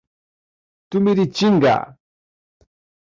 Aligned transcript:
Tumiritinga 0.89 1.75